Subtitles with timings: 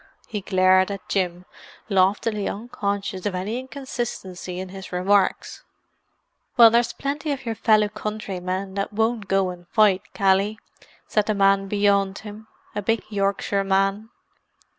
[0.27, 1.45] He glared at Jim,
[1.87, 5.63] loftily unconscious of any inconsistency in his remarks.
[6.57, 10.57] "Well, there's plenty of your fellow countrymen that won't go and fight, Cally!"
[11.05, 14.09] said the man beyond him—a big Yorkshireman.